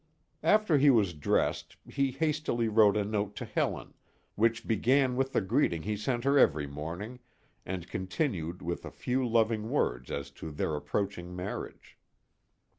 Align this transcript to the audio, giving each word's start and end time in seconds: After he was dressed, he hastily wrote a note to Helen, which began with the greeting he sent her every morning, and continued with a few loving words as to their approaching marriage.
After 0.41 0.79
he 0.79 0.89
was 0.89 1.13
dressed, 1.13 1.77
he 1.87 2.09
hastily 2.09 2.67
wrote 2.67 2.97
a 2.97 3.03
note 3.05 3.35
to 3.35 3.45
Helen, 3.45 3.93
which 4.33 4.65
began 4.67 5.15
with 5.15 5.31
the 5.31 5.41
greeting 5.41 5.83
he 5.83 5.95
sent 5.95 6.23
her 6.23 6.39
every 6.39 6.65
morning, 6.65 7.19
and 7.67 7.87
continued 7.87 8.63
with 8.63 8.83
a 8.83 8.89
few 8.89 9.23
loving 9.23 9.69
words 9.69 10.09
as 10.09 10.31
to 10.41 10.49
their 10.49 10.75
approaching 10.75 11.35
marriage. 11.35 11.99